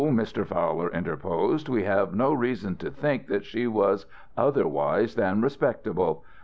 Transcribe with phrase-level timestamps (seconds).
[0.03, 0.43] Mr.
[0.47, 1.69] Fowler interposed.
[1.69, 6.25] "We have no reason to think that she was otherwise than respectable.